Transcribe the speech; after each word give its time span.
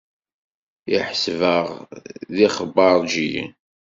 Iḥseb-aɣ 0.97 1.67
d 2.35 2.37
ixbaṛǧiyen. 2.45 3.51